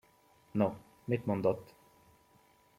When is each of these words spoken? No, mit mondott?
No, 0.53 0.75
mit 1.05 1.25
mondott? 1.25 1.75